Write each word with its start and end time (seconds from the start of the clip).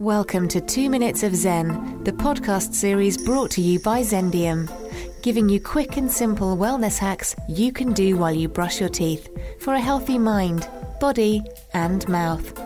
Welcome 0.00 0.46
to 0.50 0.60
Two 0.60 0.88
Minutes 0.90 1.24
of 1.24 1.34
Zen, 1.34 2.04
the 2.04 2.12
podcast 2.12 2.72
series 2.72 3.18
brought 3.18 3.50
to 3.50 3.60
you 3.60 3.80
by 3.80 4.02
Zendium, 4.02 4.70
giving 5.22 5.48
you 5.48 5.60
quick 5.60 5.96
and 5.96 6.08
simple 6.08 6.56
wellness 6.56 6.98
hacks 6.98 7.34
you 7.48 7.72
can 7.72 7.92
do 7.94 8.16
while 8.16 8.32
you 8.32 8.46
brush 8.46 8.78
your 8.78 8.90
teeth 8.90 9.28
for 9.58 9.74
a 9.74 9.80
healthy 9.80 10.16
mind, 10.16 10.70
body, 11.00 11.42
and 11.74 12.08
mouth. 12.08 12.62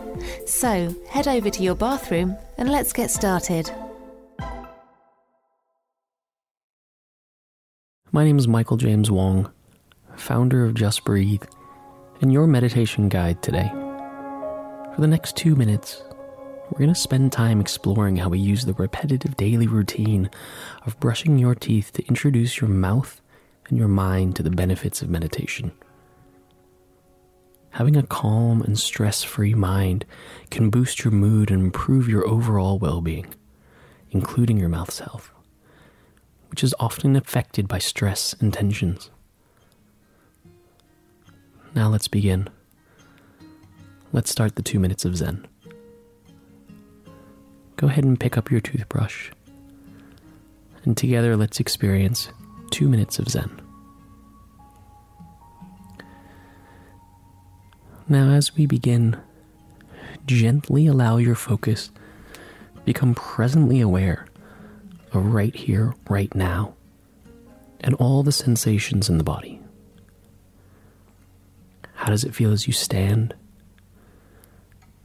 So 0.47 0.95
head 1.09 1.27
over 1.27 1.49
to 1.49 1.63
your 1.63 1.75
bathroom 1.75 2.37
and 2.59 2.71
let's 2.71 2.93
get 2.93 3.11
started. 3.11 3.71
My 8.11 8.25
name 8.25 8.39
is 8.39 8.47
Michael 8.47 8.77
James 8.77 9.11
Wong, 9.11 9.51
founder 10.17 10.67
of 10.67 10.75
Just 10.75 11.03
Breathe, 11.03 11.45
and 12.21 12.31
your 12.31 12.47
meditation 12.47 13.09
guide 13.09 13.43
today. 13.43 13.71
For 14.95 14.97
the 14.99 15.07
next 15.07 15.35
two 15.35 15.57
minutes, 15.57 16.03
we're 16.73 16.79
going 16.79 16.95
to 16.95 16.95
spend 16.95 17.31
time 17.31 17.61
exploring 17.61 18.17
how 18.17 18.31
we 18.31 18.39
use 18.39 18.65
the 18.65 18.73
repetitive 18.73 19.37
daily 19.37 19.67
routine 19.67 20.31
of 20.87 20.99
brushing 21.01 21.39
your 21.39 21.55
teeth 21.55 21.93
to 21.93 22.07
introduce 22.07 22.63
your 22.63 22.71
mouth 22.71 23.21
and 23.69 23.77
your 23.77 23.89
mind 23.89 24.35
to 24.37 24.43
the 24.43 24.51
benefits 24.51 25.03
of 25.03 25.11
meditation. 25.11 25.71
Having 27.73 27.97
a 27.97 28.03
calm 28.03 28.63
and 28.63 28.79
stress 28.79 29.23
free 29.23 29.53
mind 29.53 30.07
can 30.51 30.71
boost 30.71 31.05
your 31.05 31.13
mood 31.13 31.51
and 31.51 31.63
improve 31.63 32.09
your 32.09 32.27
overall 32.27 32.79
well 32.79 33.03
being, 33.03 33.35
including 34.11 34.57
your 34.57 34.71
mouth's 34.71 35.01
health, 35.01 35.31
which 36.49 36.65
is 36.65 36.75
often 36.81 37.17
affected 37.17 37.69
by 37.69 37.79
stress 37.79 38.35
and 38.41 38.51
tensions. 38.51 39.11
Now 41.75 41.91
let's 41.91 42.09
begin. 42.09 42.49
Let's 44.11 44.31
start 44.31 44.57
the 44.57 44.63
two 44.63 44.81
minutes 44.81 45.05
of 45.05 45.19
Zen 45.19 45.47
go 47.83 47.89
ahead 47.89 48.05
and 48.05 48.21
pick 48.21 48.39
up 48.39 48.49
your 48.49 48.61
toothbrush. 48.61 49.33
And 50.85 50.97
together, 50.97 51.37
let's 51.37 51.59
experience 51.59 52.29
two 52.71 52.89
minutes 52.89 53.19
of 53.19 53.29
Zen. 53.29 53.61
Now, 58.09 58.31
as 58.31 58.55
we 58.55 58.67
begin, 58.67 59.17
gently 60.27 60.87
allow 60.87 61.17
your 61.17 61.35
focus 61.35 61.91
become 62.85 63.17
presently 63.17 63.81
aware 63.81 64.27
of 65.13 65.35
right 65.35 65.55
here, 65.55 65.93
right 66.09 66.33
now, 66.37 66.75
and 67.81 67.97
all 67.97 68.23
the 68.23 68.31
sensations 68.31 69.09
in 69.09 69.19
the 69.19 69.25
body. 69.25 69.61
How 71.95 72.11
does 72.11 72.23
it 72.23 72.33
feel 72.33 72.53
as 72.53 72.69
you 72.69 72.73
stand? 72.73 73.35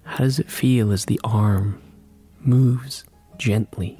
How 0.03 0.17
does 0.17 0.37
it 0.37 0.51
feel 0.51 0.91
as 0.91 1.05
the 1.05 1.19
arm 1.23 1.81
moves 2.41 3.03
gently, 3.37 3.99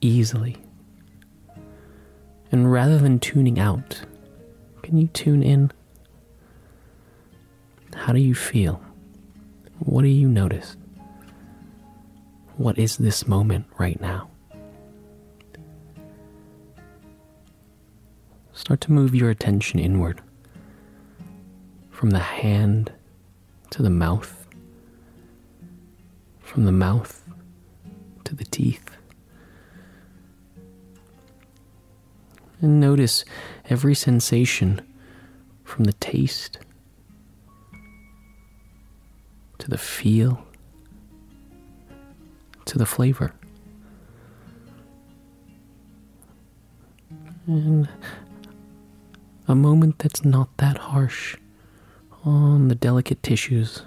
easily. 0.00 0.56
And 2.50 2.72
rather 2.72 2.98
than 2.98 3.18
tuning 3.18 3.58
out, 3.58 4.02
can 4.82 4.96
you 4.96 5.08
tune 5.08 5.42
in? 5.42 5.70
How 7.94 8.12
do 8.12 8.20
you 8.20 8.34
feel? 8.34 8.80
What 9.80 10.02
do 10.02 10.08
you 10.08 10.28
notice? 10.28 10.76
What 12.56 12.78
is 12.78 12.96
this 12.96 13.26
moment 13.26 13.66
right 13.78 14.00
now? 14.00 14.30
Start 18.52 18.80
to 18.82 18.92
move 18.92 19.14
your 19.14 19.30
attention 19.30 19.78
inward 19.78 20.20
from 21.90 22.10
the 22.10 22.18
hand 22.18 22.92
to 23.70 23.82
the 23.82 23.90
mouth 23.90 24.47
from 26.48 26.64
the 26.64 26.72
mouth 26.72 27.22
to 28.24 28.34
the 28.34 28.44
teeth. 28.44 28.96
And 32.62 32.80
notice 32.80 33.24
every 33.68 33.94
sensation 33.94 34.80
from 35.62 35.84
the 35.84 35.92
taste 35.92 36.58
to 39.58 39.68
the 39.68 39.76
feel 39.76 40.42
to 42.64 42.78
the 42.78 42.86
flavor. 42.86 43.34
And 47.46 47.88
a 49.46 49.54
moment 49.54 49.98
that's 49.98 50.24
not 50.24 50.48
that 50.56 50.78
harsh 50.78 51.36
on 52.24 52.68
the 52.68 52.74
delicate 52.74 53.22
tissues 53.22 53.82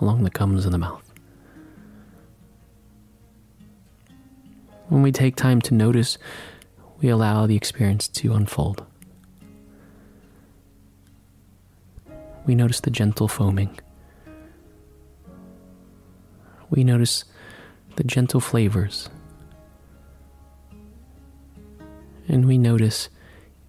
along 0.00 0.24
the 0.24 0.30
gums 0.30 0.66
of 0.66 0.72
the 0.72 0.78
mouth. 0.78 1.13
When 4.88 5.02
we 5.02 5.12
take 5.12 5.36
time 5.36 5.60
to 5.62 5.74
notice, 5.74 6.18
we 7.00 7.08
allow 7.08 7.46
the 7.46 7.56
experience 7.56 8.06
to 8.08 8.34
unfold. 8.34 8.84
We 12.46 12.54
notice 12.54 12.80
the 12.80 12.90
gentle 12.90 13.26
foaming. 13.26 13.78
We 16.68 16.84
notice 16.84 17.24
the 17.96 18.04
gentle 18.04 18.40
flavors. 18.40 19.08
And 22.28 22.46
we 22.46 22.58
notice 22.58 23.08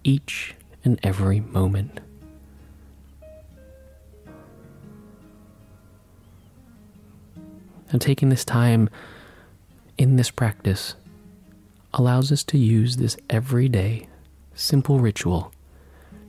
each 0.04 0.54
and 0.84 1.00
every 1.02 1.40
moment. 1.40 2.00
And 7.90 8.00
taking 8.00 8.28
this 8.28 8.44
time 8.44 8.90
in 9.96 10.16
this 10.16 10.30
practice, 10.30 10.94
allows 11.96 12.30
us 12.30 12.44
to 12.44 12.58
use 12.58 12.98
this 12.98 13.16
everyday, 13.30 14.06
simple 14.54 15.00
ritual 15.00 15.50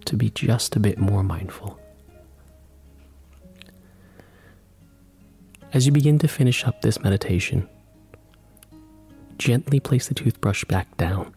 to 0.05 0.16
be 0.16 0.29
just 0.29 0.78
a 0.78 0.79
bit 0.79 0.97
more 0.97 1.23
mindful. 1.23 1.78
As 5.73 5.85
you 5.85 5.91
begin 5.91 6.17
to 6.19 6.28
finish 6.29 6.63
up 6.63 6.81
this 6.81 7.01
meditation, 7.01 7.67
gently 9.38 9.81
place 9.81 10.07
the 10.07 10.13
toothbrush 10.13 10.63
back 10.63 10.95
down 10.95 11.35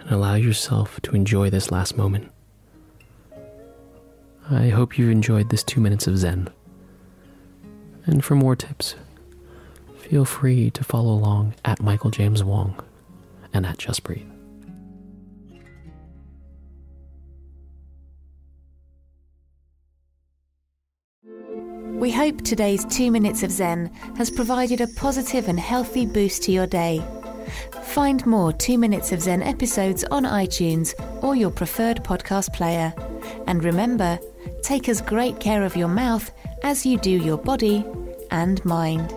and 0.00 0.10
allow 0.10 0.34
yourself 0.34 1.00
to 1.02 1.14
enjoy 1.14 1.48
this 1.50 1.70
last 1.70 1.96
moment. 1.96 2.32
I 4.50 4.70
hope 4.70 4.98
you've 4.98 5.10
enjoyed 5.10 5.50
this 5.50 5.62
two 5.62 5.80
minutes 5.80 6.08
of 6.08 6.18
Zen. 6.18 6.50
And 8.06 8.24
for 8.24 8.34
more 8.34 8.56
tips, 8.56 8.96
feel 9.98 10.24
free 10.24 10.70
to 10.70 10.82
follow 10.82 11.12
along 11.12 11.54
at 11.64 11.80
Michael 11.80 12.10
James 12.10 12.42
Wong 12.42 12.82
and 13.58 13.66
at 13.66 13.76
Just 13.76 14.04
Breathe. 14.04 14.24
We 21.98 22.12
hope 22.12 22.42
today's 22.42 22.84
two 22.84 23.10
minutes 23.10 23.42
of 23.42 23.50
Zen 23.50 23.90
has 24.16 24.30
provided 24.30 24.80
a 24.80 24.86
positive 24.86 25.48
and 25.48 25.58
healthy 25.58 26.06
boost 26.06 26.44
to 26.44 26.52
your 26.52 26.68
day. 26.68 27.04
Find 27.82 28.24
more 28.24 28.52
two 28.52 28.78
minutes 28.78 29.10
of 29.10 29.20
Zen 29.20 29.42
episodes 29.42 30.04
on 30.04 30.22
iTunes 30.22 30.94
or 31.22 31.34
your 31.34 31.50
preferred 31.50 32.04
podcast 32.04 32.52
player. 32.52 32.94
And 33.48 33.64
remember, 33.64 34.20
take 34.62 34.88
as 34.88 35.00
great 35.00 35.40
care 35.40 35.64
of 35.64 35.76
your 35.76 35.88
mouth 35.88 36.30
as 36.62 36.86
you 36.86 36.96
do 36.98 37.10
your 37.10 37.38
body 37.38 37.84
and 38.30 38.64
mind. 38.64 39.12